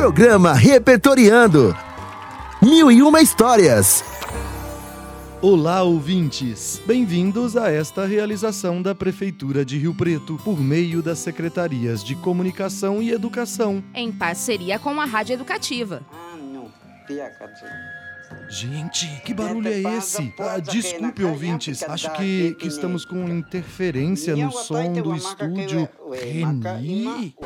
Programa 0.00 0.54
Repertoriando. 0.54 1.76
Mil 2.62 2.90
e 2.90 3.02
uma 3.02 3.20
histórias. 3.20 4.02
Olá, 5.42 5.82
ouvintes! 5.82 6.80
Bem-vindos 6.86 7.54
a 7.54 7.70
esta 7.70 8.06
realização 8.06 8.80
da 8.80 8.94
Prefeitura 8.94 9.62
de 9.62 9.76
Rio 9.76 9.94
Preto 9.94 10.40
por 10.42 10.58
meio 10.58 11.02
das 11.02 11.18
Secretarias 11.18 12.02
de 12.02 12.16
Comunicação 12.16 13.02
e 13.02 13.10
Educação. 13.10 13.84
Em 13.94 14.10
parceria 14.10 14.78
com 14.78 14.98
a 14.98 15.04
Rádio 15.04 15.34
Educativa. 15.34 16.00
Gente, 18.48 19.06
que 19.22 19.34
barulho 19.34 19.68
é 19.68 19.82
esse? 19.98 20.32
Ah, 20.38 20.58
desculpe, 20.60 21.22
ouvintes. 21.24 21.82
Acho 21.82 22.10
que, 22.14 22.54
que 22.54 22.68
estamos 22.68 23.04
com 23.04 23.28
interferência 23.28 24.34
no 24.34 24.50
som 24.50 24.94
do 24.94 25.14
estúdio. 25.14 25.86
Reni? 26.10 27.36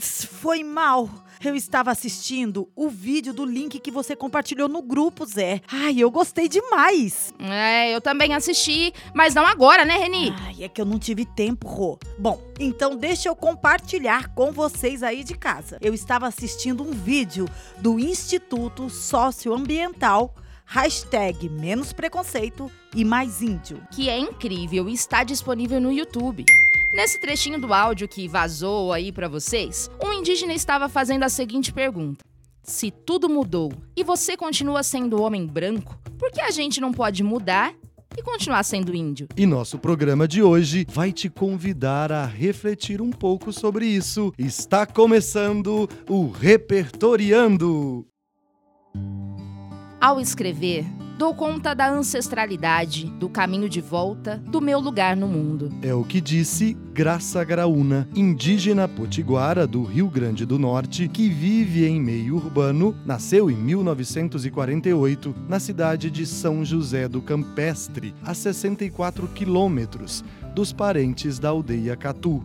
Foi 0.00 0.64
mal. 0.64 1.10
Eu 1.42 1.54
estava 1.54 1.90
assistindo 1.90 2.68
o 2.76 2.90
vídeo 2.90 3.32
do 3.32 3.46
link 3.46 3.78
que 3.80 3.90
você 3.90 4.14
compartilhou 4.14 4.68
no 4.68 4.82
grupo, 4.82 5.24
Zé. 5.24 5.62
Ai, 5.72 5.98
eu 5.98 6.10
gostei 6.10 6.46
demais. 6.48 7.32
É, 7.38 7.94
eu 7.94 8.00
também 8.00 8.34
assisti, 8.34 8.92
mas 9.14 9.34
não 9.34 9.46
agora, 9.46 9.82
né, 9.86 9.96
Reni? 9.96 10.34
Ai, 10.38 10.64
é 10.64 10.68
que 10.68 10.78
eu 10.78 10.84
não 10.84 10.98
tive 10.98 11.24
tempo, 11.24 11.66
Rô. 11.66 11.98
Bom, 12.18 12.38
então 12.58 12.94
deixa 12.94 13.30
eu 13.30 13.34
compartilhar 13.34 14.34
com 14.34 14.52
vocês 14.52 15.02
aí 15.02 15.24
de 15.24 15.34
casa. 15.34 15.78
Eu 15.80 15.94
estava 15.94 16.26
assistindo 16.26 16.82
um 16.82 16.90
vídeo 16.90 17.48
do 17.78 17.98
Instituto 17.98 18.90
Socioambiental 18.90 20.34
hashtag 20.70 21.48
menos 21.48 21.92
preconceito 21.92 22.70
e 22.94 23.04
mais 23.04 23.42
índio. 23.42 23.82
Que 23.90 24.08
é 24.08 24.16
incrível 24.16 24.88
e 24.88 24.94
está 24.94 25.24
disponível 25.24 25.80
no 25.80 25.90
YouTube. 25.90 26.44
Nesse 26.92 27.20
trechinho 27.20 27.60
do 27.60 27.74
áudio 27.74 28.06
que 28.06 28.28
vazou 28.28 28.92
aí 28.92 29.10
para 29.10 29.28
vocês, 29.28 29.90
um 30.02 30.12
indígena 30.12 30.54
estava 30.54 30.88
fazendo 30.88 31.24
a 31.24 31.28
seguinte 31.28 31.72
pergunta: 31.72 32.24
Se 32.62 32.90
tudo 32.90 33.28
mudou 33.28 33.72
e 33.96 34.04
você 34.04 34.36
continua 34.36 34.84
sendo 34.84 35.20
homem 35.20 35.44
branco, 35.44 35.98
por 36.16 36.30
que 36.30 36.40
a 36.40 36.52
gente 36.52 36.80
não 36.80 36.92
pode 36.92 37.24
mudar 37.24 37.74
e 38.16 38.22
continuar 38.22 38.62
sendo 38.62 38.94
índio? 38.94 39.26
E 39.36 39.46
nosso 39.46 39.76
programa 39.76 40.28
de 40.28 40.40
hoje 40.40 40.86
vai 40.88 41.12
te 41.12 41.28
convidar 41.28 42.12
a 42.12 42.24
refletir 42.24 43.02
um 43.02 43.10
pouco 43.10 43.52
sobre 43.52 43.86
isso. 43.86 44.32
Está 44.38 44.86
começando 44.86 45.88
o 46.08 46.28
Repertoriando! 46.28 48.09
Ao 50.00 50.18
escrever, 50.18 50.86
dou 51.18 51.34
conta 51.34 51.74
da 51.74 51.86
ancestralidade, 51.86 53.04
do 53.20 53.28
caminho 53.28 53.68
de 53.68 53.82
volta, 53.82 54.38
do 54.38 54.58
meu 54.58 54.80
lugar 54.80 55.14
no 55.14 55.28
mundo. 55.28 55.70
É 55.82 55.92
o 55.92 56.02
que 56.02 56.22
disse 56.22 56.74
Graça 56.94 57.44
Graúna, 57.44 58.08
indígena 58.14 58.88
potiguara 58.88 59.66
do 59.66 59.84
Rio 59.84 60.08
Grande 60.08 60.46
do 60.46 60.58
Norte, 60.58 61.06
que 61.06 61.28
vive 61.28 61.84
em 61.84 62.00
meio 62.00 62.36
urbano, 62.36 62.96
nasceu 63.04 63.50
em 63.50 63.56
1948 63.56 65.34
na 65.46 65.60
cidade 65.60 66.10
de 66.10 66.24
São 66.24 66.64
José 66.64 67.06
do 67.06 67.20
Campestre, 67.20 68.14
a 68.24 68.32
64 68.32 69.28
quilômetros 69.28 70.24
dos 70.54 70.72
parentes 70.72 71.38
da 71.38 71.50
aldeia 71.50 71.94
Catu. 71.94 72.42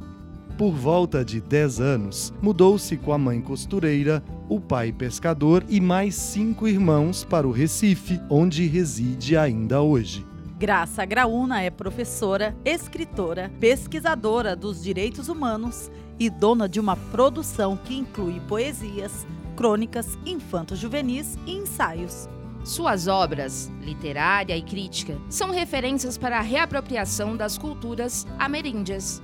Por 0.58 0.72
volta 0.72 1.26
de 1.26 1.42
10 1.42 1.82
anos, 1.82 2.34
mudou-se 2.42 2.96
com 2.96 3.12
a 3.12 3.18
mãe 3.18 3.42
costureira, 3.42 4.24
o 4.48 4.62
pai 4.62 4.90
pescador 4.90 5.66
e 5.68 5.82
mais 5.82 6.16
cinco 6.16 6.66
irmãos 6.66 7.26
para 7.26 7.46
o 7.46 7.52
Recife, 7.52 8.22
onde 8.30 8.66
reside 8.66 9.36
ainda 9.36 9.82
hoje. 9.82 10.26
Graça 10.58 11.04
Graúna 11.04 11.62
é 11.62 11.70
professora, 11.70 12.56
escritora, 12.64 13.52
pesquisadora 13.60 14.56
dos 14.56 14.82
direitos 14.82 15.28
humanos 15.28 15.92
e 16.18 16.30
dona 16.30 16.70
de 16.70 16.80
uma 16.80 16.96
produção 16.96 17.76
que 17.76 17.98
inclui 17.98 18.40
poesias, 18.48 19.28
crônicas, 19.58 20.18
infanto-juvenis 20.26 21.38
e 21.46 21.52
ensaios. 21.52 22.30
Suas 22.64 23.08
obras, 23.08 23.70
literária 23.82 24.56
e 24.56 24.62
crítica, 24.62 25.18
são 25.30 25.52
referências 25.52 26.18
para 26.18 26.38
a 26.38 26.42
reapropriação 26.42 27.36
das 27.36 27.58
culturas 27.58 28.26
ameríndias. 28.40 29.22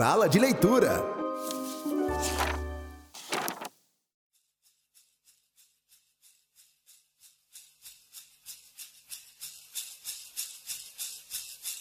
Sala 0.00 0.30
de 0.30 0.38
leitura. 0.38 1.04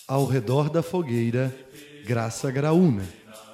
Ao 0.06 0.26
redor 0.26 0.70
da 0.70 0.84
fogueira, 0.84 1.58
Graça 2.04 2.52
Graúna. 2.52 3.08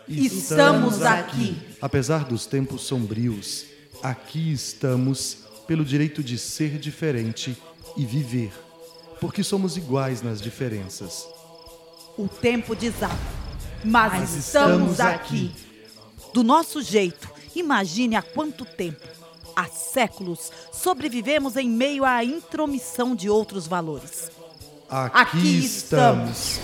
Estamos 0.07 1.03
aqui. 1.03 1.55
Apesar 1.79 2.25
dos 2.25 2.47
tempos 2.47 2.81
sombrios, 2.85 3.67
aqui 4.01 4.51
estamos 4.51 5.45
pelo 5.67 5.85
direito 5.85 6.23
de 6.23 6.39
ser 6.39 6.79
diferente 6.79 7.55
e 7.95 8.03
viver, 8.03 8.51
porque 9.21 9.43
somos 9.43 9.77
iguais 9.77 10.23
nas 10.23 10.41
diferenças. 10.41 11.27
O 12.17 12.27
tempo 12.27 12.73
desaba, 12.73 13.44
mas, 13.83 14.13
mas 14.13 14.35
estamos 14.35 14.99
aqui. 14.99 15.51
Do 16.33 16.43
nosso 16.43 16.81
jeito, 16.81 17.29
imagine 17.55 18.15
há 18.15 18.21
quanto 18.21 18.65
tempo, 18.65 19.07
há 19.55 19.65
séculos, 19.65 20.51
sobrevivemos 20.71 21.55
em 21.55 21.69
meio 21.69 22.03
à 22.03 22.23
intromissão 22.23 23.15
de 23.15 23.29
outros 23.29 23.67
valores. 23.67 24.29
Aqui, 24.89 25.17
aqui 25.17 25.65
estamos. 25.65 26.59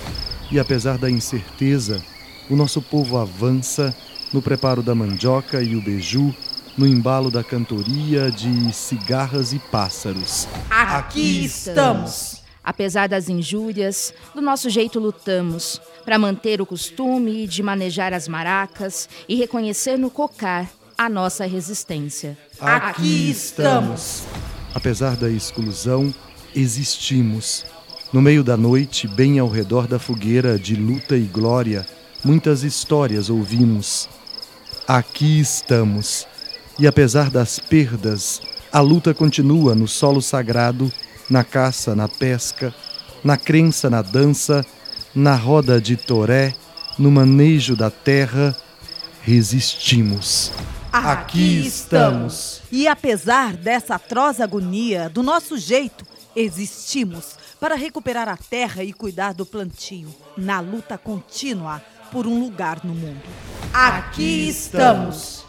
E 0.51 0.59
apesar 0.59 0.97
da 0.97 1.09
incerteza, 1.09 2.03
o 2.49 2.55
nosso 2.55 2.81
povo 2.81 3.17
avança 3.17 3.95
no 4.33 4.41
preparo 4.41 4.83
da 4.83 4.93
mandioca 4.93 5.61
e 5.61 5.75
o 5.75 5.81
beiju, 5.81 6.35
no 6.77 6.87
embalo 6.87 7.29
da 7.29 7.43
cantoria 7.43 8.31
de 8.31 8.73
cigarras 8.73 9.53
e 9.53 9.59
pássaros. 9.59 10.47
Aqui 10.69 11.45
estamos. 11.45 12.41
Apesar 12.63 13.09
das 13.09 13.27
injúrias, 13.27 14.13
do 14.35 14.41
nosso 14.41 14.69
jeito 14.69 14.99
lutamos 14.99 15.81
para 16.03 16.19
manter 16.19 16.61
o 16.61 16.65
costume 16.65 17.47
de 17.47 17.63
manejar 17.63 18.13
as 18.13 18.27
maracas 18.27 19.07
e 19.27 19.35
reconhecer 19.35 19.97
no 19.97 20.09
cocar 20.09 20.69
a 20.97 21.09
nossa 21.09 21.45
resistência. 21.45 22.37
Aqui 22.59 23.29
estamos. 23.29 24.23
Apesar 24.73 25.15
da 25.15 25.29
exclusão, 25.29 26.13
existimos. 26.55 27.65
No 28.13 28.21
meio 28.21 28.43
da 28.43 28.57
noite, 28.57 29.07
bem 29.07 29.39
ao 29.39 29.47
redor 29.47 29.87
da 29.87 29.97
fogueira 29.97 30.59
de 30.59 30.75
luta 30.75 31.15
e 31.15 31.21
glória, 31.21 31.87
muitas 32.23 32.63
histórias 32.63 33.29
ouvimos. 33.29 34.09
Aqui 34.87 35.39
estamos. 35.39 36.27
E 36.77 36.87
apesar 36.87 37.29
das 37.29 37.57
perdas, 37.57 38.41
a 38.71 38.79
luta 38.79 39.13
continua 39.13 39.73
no 39.73 39.87
solo 39.87 40.21
sagrado, 40.21 40.91
na 41.29 41.43
caça, 41.43 41.95
na 41.95 42.07
pesca, 42.07 42.73
na 43.23 43.37
crença, 43.37 43.89
na 43.89 44.01
dança, 44.01 44.65
na 45.13 45.35
roda 45.35 45.79
de 45.79 45.97
toré, 45.97 46.53
no 46.97 47.11
manejo 47.11 47.75
da 47.75 47.89
terra, 47.89 48.55
resistimos. 49.21 50.51
Aqui 50.91 51.65
estamos. 51.65 52.61
E 52.71 52.87
apesar 52.87 53.53
dessa 53.55 53.95
atroz 53.95 54.41
agonia, 54.41 55.09
do 55.09 55.23
nosso 55.23 55.57
jeito, 55.57 56.05
existimos 56.35 57.37
para 57.59 57.75
recuperar 57.75 58.27
a 58.27 58.37
terra 58.37 58.83
e 58.83 58.91
cuidar 58.91 59.33
do 59.33 59.45
plantio, 59.45 60.13
na 60.35 60.59
luta 60.59 60.97
contínua 60.97 61.81
por 62.11 62.27
um 62.27 62.39
lugar 62.39 62.83
no 62.83 62.93
mundo. 62.93 63.23
Aqui 63.73 64.49
estamos. 64.49 65.45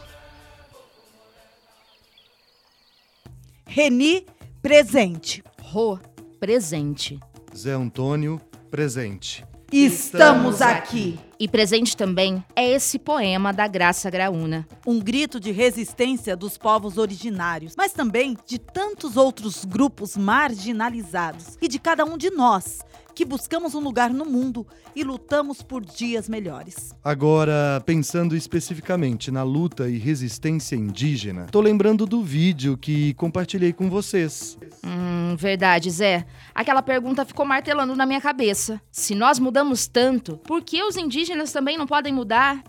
Reni, 3.66 4.26
presente. 4.60 5.42
Rô, 5.60 5.98
presente. 6.38 7.18
Zé 7.56 7.72
Antônio, 7.72 8.40
presente. 8.70 9.44
Estamos 9.72 10.60
aqui. 10.60 11.18
E 11.40 11.48
presente 11.48 11.96
também 11.96 12.44
é 12.54 12.70
esse 12.72 12.98
poema 12.98 13.54
da 13.54 13.66
Graça 13.66 14.10
Graúna. 14.10 14.68
Um 14.86 15.00
grito 15.00 15.40
de 15.40 15.50
resistência 15.50 16.36
dos 16.36 16.58
povos 16.58 16.98
originários, 16.98 17.74
mas 17.74 17.94
também 17.94 18.36
de 18.46 18.58
tantos 18.58 19.16
outros 19.16 19.64
grupos 19.64 20.14
marginalizados 20.14 21.56
e 21.60 21.68
de 21.68 21.78
cada 21.78 22.04
um 22.04 22.18
de 22.18 22.30
nós 22.30 22.80
que 23.14 23.24
buscamos 23.24 23.74
um 23.74 23.80
lugar 23.80 24.10
no 24.10 24.24
mundo 24.24 24.66
e 24.94 25.02
lutamos 25.02 25.62
por 25.62 25.84
dias 25.84 26.28
melhores. 26.28 26.94
Agora, 27.02 27.82
pensando 27.84 28.36
especificamente 28.36 29.30
na 29.30 29.42
luta 29.42 29.88
e 29.88 29.98
resistência 29.98 30.76
indígena, 30.76 31.46
tô 31.50 31.60
lembrando 31.60 32.06
do 32.06 32.22
vídeo 32.22 32.76
que 32.76 33.14
compartilhei 33.14 33.72
com 33.72 33.88
vocês. 33.88 34.58
Hum, 34.84 35.36
verdade, 35.36 35.90
Zé. 35.90 36.26
Aquela 36.54 36.82
pergunta 36.82 37.24
ficou 37.24 37.44
martelando 37.44 37.94
na 37.96 38.06
minha 38.06 38.20
cabeça. 38.20 38.80
Se 38.90 39.14
nós 39.14 39.38
mudamos 39.38 39.86
tanto, 39.86 40.36
por 40.38 40.62
que 40.62 40.82
os 40.82 40.96
indígenas 40.96 41.52
também 41.52 41.76
não 41.76 41.86
podem 41.86 42.12
mudar? 42.12 42.62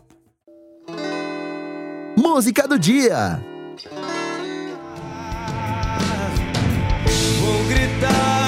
Música 2.17 2.67
do 2.67 2.77
dia. 2.77 3.43
Vou 7.41 7.63
gritar 7.67 8.42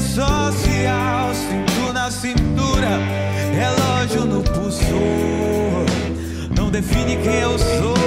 social, 0.00 1.34
cinto 1.34 1.92
na 1.92 2.10
cintura, 2.10 2.98
relógio 3.52 4.24
no 4.24 4.42
pulso. 4.42 4.84
Não 6.56 6.70
define 6.70 7.16
quem 7.16 7.40
eu 7.40 7.58
sou. 7.58 7.99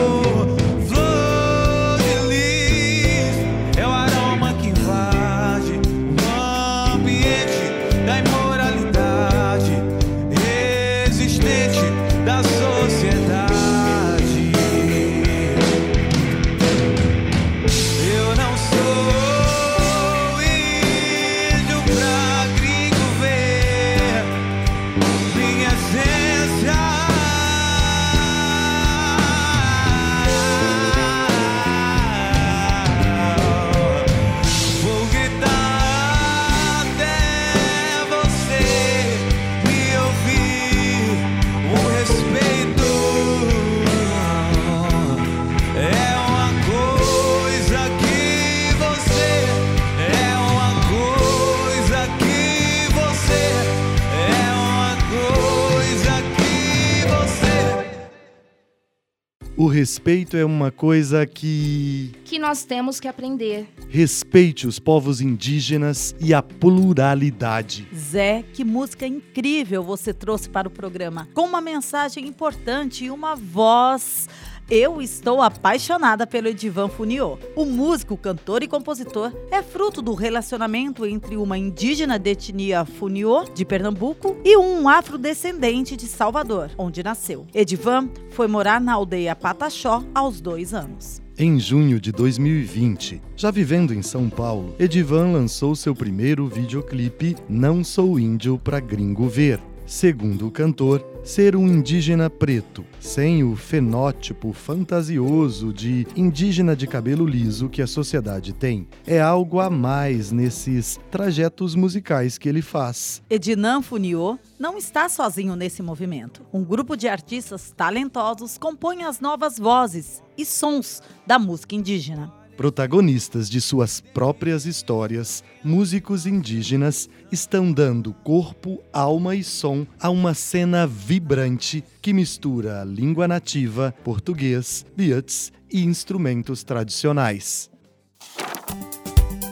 O 59.64 59.68
respeito 59.68 60.36
é 60.36 60.44
uma 60.44 60.72
coisa 60.72 61.26
que. 61.26 62.12
Que 62.26 62.38
nós 62.38 62.66
temos 62.66 63.00
que 63.00 63.08
aprender. 63.08 63.66
Respeite 63.88 64.68
os 64.68 64.78
povos 64.78 65.22
indígenas 65.22 66.14
e 66.20 66.34
a 66.34 66.42
pluralidade. 66.42 67.88
Zé, 67.96 68.44
que 68.52 68.66
música 68.66 69.08
incrível 69.08 69.82
você 69.82 70.14
trouxe 70.14 70.50
para 70.50 70.68
o 70.68 70.72
programa. 70.72 71.30
Com 71.34 71.46
uma 71.46 71.62
mensagem 71.62 72.28
importante 72.28 73.06
e 73.06 73.10
uma 73.10 73.38
voz. 73.38 74.28
Eu 74.70 75.02
estou 75.02 75.42
apaixonada 75.42 76.26
pelo 76.26 76.48
Edivan 76.48 76.88
Funiô. 76.88 77.38
O 77.54 77.66
músico, 77.66 78.16
cantor 78.16 78.64
e 78.64 78.68
compositor 78.68 79.34
é 79.52 79.62
fruto 79.62 80.02
do 80.02 80.14
relacionamento 80.14 81.06
entre 81.06 81.36
uma 81.36 81.58
indígena 81.58 82.18
de 82.18 82.32
etnia 82.32 82.86
Funiô, 82.86 83.44
de 83.54 83.66
Pernambuco, 83.66 84.38
e 84.44 84.56
um 84.56 84.88
afrodescendente 84.88 85.98
de 85.98 86.08
Salvador, 86.08 86.72
onde 86.78 87.04
nasceu. 87.04 87.46
Edivan 87.54 88.10
foi 88.32 88.48
morar 88.48 88.80
na 88.80 88.94
aldeia 88.94 89.36
Pataxó 89.36 90.02
aos 90.16 90.40
dois 90.40 90.74
anos. 90.74 91.22
Em 91.38 91.60
junho 91.60 92.00
de 92.00 92.12
2020, 92.12 93.22
já 93.36 93.52
vivendo 93.52 93.94
em 93.94 94.02
São 94.02 94.30
Paulo, 94.30 94.76
Edivan 94.80 95.34
lançou 95.34 95.76
seu 95.76 95.94
primeiro 95.94 96.48
videoclipe 96.48 97.36
Não 97.50 97.84
Sou 97.84 98.18
Índio 98.18 98.58
pra 98.58 98.80
Gringo 98.80 99.28
Ver. 99.28 99.60
Segundo 99.86 100.48
o 100.48 100.52
cantor, 100.52 101.06
ser 101.24 101.56
um 101.56 101.68
indígena 101.68 102.30
preto, 102.30 102.86
sem 103.02 103.44
o 103.44 103.56
fenótipo 103.56 104.54
fantasioso 104.54 105.74
de 105.74 106.08
indígena 106.16 106.76
de 106.76 106.88
cabelo 106.88 107.26
liso 107.26 107.68
que 107.68 107.82
a 107.82 107.88
sociedade 107.88 108.54
tem, 108.54 108.88
é 109.06 109.20
algo 109.20 109.60
a 109.60 109.70
mais 109.70 110.32
nesses 110.32 111.00
trajetos 111.12 111.76
musicais 111.76 112.38
que 112.38 112.48
ele 112.48 112.62
faz. 112.62 113.22
Ednan 113.30 113.82
Funiô 113.82 114.40
não 114.58 114.78
está 114.78 115.10
sozinho 115.10 115.56
nesse 115.56 115.84
movimento. 115.84 116.42
Um 116.54 116.64
grupo 116.64 116.96
de 116.96 117.10
artistas 117.10 117.74
talentosos 117.76 118.58
compõe 118.58 119.04
as 119.04 119.20
novas 119.20 119.60
vozes 119.60 120.24
e 120.38 120.46
sons 120.46 121.02
da 121.28 121.38
música 121.38 121.76
indígena. 121.76 122.43
Protagonistas 122.56 123.50
de 123.50 123.60
suas 123.60 124.00
próprias 124.00 124.66
histórias, 124.66 125.44
músicos 125.64 126.28
indígenas 126.28 127.10
estão 127.32 127.72
dando 127.72 128.14
corpo, 128.14 128.80
alma 128.94 129.36
e 129.36 129.44
som 129.44 129.88
a 130.00 130.10
uma 130.12 130.36
cena 130.36 130.86
vibrante 130.86 131.84
que 132.00 132.14
mistura 132.14 132.82
a 132.82 132.86
língua 132.86 133.28
nativa, 133.28 133.94
português, 134.04 134.86
beats 134.96 135.52
e 135.72 135.84
instrumentos 135.84 136.64
tradicionais. 136.64 137.72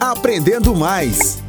Aprendendo 0.00 0.74
mais. 0.74 1.42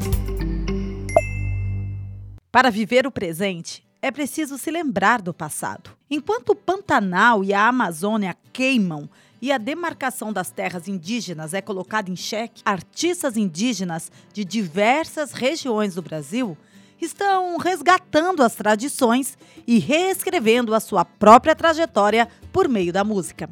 Para 2.52 2.72
viver 2.72 3.06
o 3.06 3.12
presente, 3.12 3.84
é 4.02 4.12
preciso 4.12 4.58
se 4.58 4.70
lembrar 4.72 5.22
do 5.22 5.34
passado. 5.34 5.92
Enquanto 6.10 6.50
o 6.50 6.56
Pantanal 6.56 7.44
e 7.44 7.54
a 7.54 7.68
Amazônia 7.68 8.36
queimam 8.52 9.10
e 9.44 9.52
a 9.52 9.58
demarcação 9.58 10.32
das 10.32 10.52
terras 10.52 10.88
indígenas 10.88 11.54
é 11.54 11.60
colocada 11.60 12.10
em 12.10 12.16
xeque, 12.16 12.62
artistas 12.64 13.36
indígenas 13.36 14.10
de 14.32 14.46
diversas 14.46 15.34
regiões 15.34 15.96
do 15.96 16.02
Brasil 16.02 16.58
estão 17.02 17.58
resgatando 17.58 18.42
as 18.42 18.56
tradições 18.56 19.38
e 19.68 19.80
reescrevendo 19.80 20.74
a 20.74 20.80
sua 20.80 21.04
própria 21.04 21.54
trajetória 21.54 22.30
por 22.54 22.70
meio 22.70 22.94
da 22.94 23.04
música. 23.04 23.50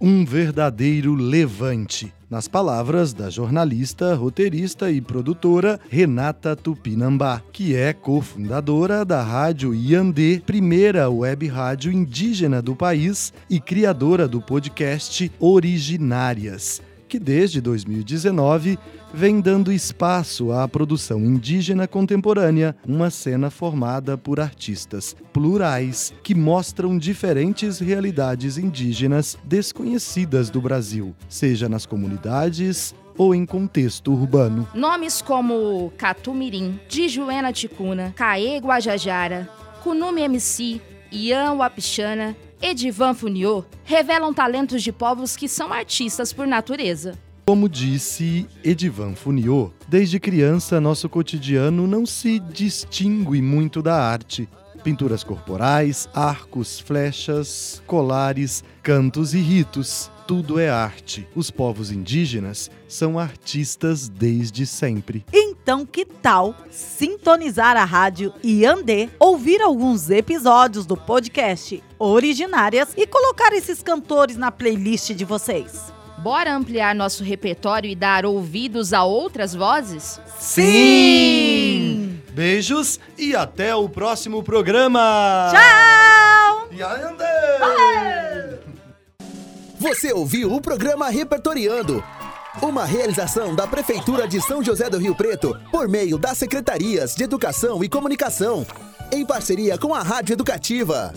Um 0.00 0.24
verdadeiro 0.24 1.12
levante, 1.12 2.14
nas 2.28 2.48
palavras 2.48 3.12
da 3.12 3.30
jornalista, 3.30 4.14
roteirista 4.14 4.90
e 4.90 5.00
produtora 5.00 5.78
Renata 5.88 6.56
Tupinambá, 6.56 7.40
que 7.52 7.74
é 7.74 7.92
cofundadora 7.92 9.04
da 9.04 9.22
Rádio 9.22 9.74
Iandê, 9.74 10.40
primeira 10.44 11.08
web 11.08 11.46
rádio 11.46 11.92
indígena 11.92 12.60
do 12.60 12.74
país 12.74 13.32
e 13.48 13.60
criadora 13.60 14.26
do 14.26 14.40
podcast 14.40 15.30
Originárias, 15.38 16.82
que 17.08 17.18
desde 17.18 17.60
2019 17.60 18.78
vem 19.12 19.40
dando 19.40 19.72
espaço 19.72 20.52
à 20.52 20.66
produção 20.68 21.20
indígena 21.20 21.86
contemporânea, 21.86 22.76
uma 22.86 23.10
cena 23.10 23.50
formada 23.50 24.18
por 24.18 24.40
artistas 24.40 25.16
plurais 25.32 26.12
que 26.22 26.34
mostram 26.34 26.98
diferentes 26.98 27.78
realidades 27.78 28.58
indígenas 28.58 29.38
desconhecidas 29.44 30.50
do 30.50 30.60
Brasil, 30.60 31.14
seja 31.28 31.68
nas 31.68 31.86
comunidades 31.86 32.94
ou 33.16 33.34
em 33.34 33.46
contexto 33.46 34.12
urbano. 34.12 34.68
Nomes 34.74 35.22
como 35.22 35.90
Catumirim, 35.96 36.78
Dijuena 36.88 37.52
Ticuna, 37.52 38.12
Caê 38.14 38.58
Guajajara, 38.58 39.48
Kunume 39.82 40.22
MC, 40.22 40.80
Ian 41.10 41.54
Wapichana, 41.54 42.36
Edivan 42.60 43.12
Funiô 43.12 43.64
revelam 43.84 44.32
talentos 44.32 44.82
de 44.82 44.90
povos 44.90 45.36
que 45.36 45.46
são 45.48 45.72
artistas 45.72 46.32
por 46.32 46.46
natureza. 46.46 47.18
Como 47.46 47.68
disse 47.68 48.46
Edivan 48.64 49.14
Funiô, 49.14 49.70
desde 49.86 50.18
criança 50.18 50.80
nosso 50.80 51.08
cotidiano 51.08 51.86
não 51.86 52.06
se 52.06 52.40
distingue 52.40 53.40
muito 53.42 53.82
da 53.82 53.94
arte. 53.94 54.48
Pinturas 54.86 55.24
corporais, 55.24 56.08
arcos, 56.14 56.78
flechas, 56.78 57.82
colares, 57.88 58.62
cantos 58.84 59.34
e 59.34 59.38
ritos. 59.38 60.12
Tudo 60.28 60.60
é 60.60 60.68
arte. 60.68 61.26
Os 61.34 61.50
povos 61.50 61.90
indígenas 61.90 62.70
são 62.86 63.18
artistas 63.18 64.08
desde 64.08 64.64
sempre. 64.64 65.26
Então, 65.32 65.84
que 65.84 66.04
tal 66.04 66.54
sintonizar 66.70 67.76
a 67.76 67.84
rádio 67.84 68.32
Iandê, 68.44 69.08
ouvir 69.18 69.60
alguns 69.60 70.08
episódios 70.08 70.86
do 70.86 70.96
podcast 70.96 71.82
Originárias 71.98 72.94
e 72.96 73.08
colocar 73.08 73.52
esses 73.54 73.82
cantores 73.82 74.36
na 74.36 74.52
playlist 74.52 75.10
de 75.14 75.24
vocês? 75.24 75.92
Bora 76.18 76.54
ampliar 76.54 76.94
nosso 76.94 77.24
repertório 77.24 77.90
e 77.90 77.96
dar 77.96 78.24
ouvidos 78.24 78.92
a 78.92 79.02
outras 79.02 79.52
vozes? 79.52 80.20
Sim! 80.38 81.75
Beijos 82.36 83.00
e 83.16 83.34
até 83.34 83.74
o 83.74 83.88
próximo 83.88 84.42
programa! 84.42 85.50
Tchau! 85.50 86.68
E 86.70 86.82
Ayandê! 86.82 87.24
Você 89.78 90.12
ouviu 90.12 90.52
o 90.52 90.60
programa 90.60 91.08
Repertoriando. 91.08 92.04
Uma 92.60 92.84
realização 92.84 93.54
da 93.54 93.66
Prefeitura 93.66 94.28
de 94.28 94.38
São 94.42 94.62
José 94.62 94.90
do 94.90 94.98
Rio 94.98 95.14
Preto 95.14 95.58
por 95.72 95.88
meio 95.88 96.18
das 96.18 96.36
Secretarias 96.36 97.14
de 97.14 97.24
Educação 97.24 97.82
e 97.82 97.88
Comunicação, 97.88 98.66
em 99.10 99.24
parceria 99.24 99.78
com 99.78 99.94
a 99.94 100.02
Rádio 100.02 100.34
Educativa. 100.34 101.14